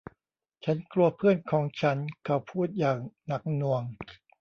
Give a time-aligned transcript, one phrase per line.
[0.63, 3.83] ฉันกลัวเพื่อนของฉันเขาพูดอย่างหนักหน่วง